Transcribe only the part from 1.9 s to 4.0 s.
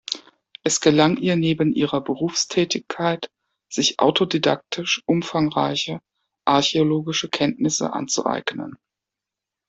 Berufstätigkeit, sich